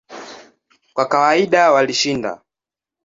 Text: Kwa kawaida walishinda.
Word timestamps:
Kwa 0.93 1.05
kawaida 1.11 1.71
walishinda. 1.73 2.31